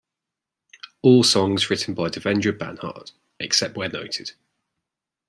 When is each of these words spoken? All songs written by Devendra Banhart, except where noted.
All 1.03 1.21
songs 1.23 1.69
written 1.69 1.93
by 1.93 2.09
Devendra 2.09 2.57
Banhart, 2.57 3.11
except 3.39 3.75
where 3.77 3.87
noted. 3.87 4.31